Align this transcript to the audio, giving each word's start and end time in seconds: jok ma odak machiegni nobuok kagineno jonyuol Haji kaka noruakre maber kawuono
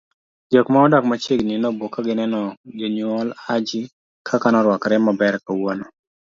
jok 0.51 0.67
ma 0.73 0.79
odak 0.87 1.03
machiegni 1.09 1.55
nobuok 1.61 1.91
kagineno 1.95 2.41
jonyuol 2.79 3.27
Haji 3.45 3.81
kaka 4.27 4.47
noruakre 4.51 4.97
maber 5.05 5.35
kawuono 5.45 5.85